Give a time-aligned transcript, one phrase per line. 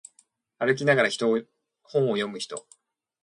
[0.57, 1.09] 歩きながら
[1.83, 2.65] 本を読む人